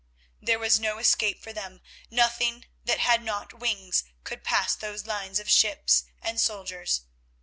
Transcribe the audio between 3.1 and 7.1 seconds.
not wings could pass those lines of ships and soldiers.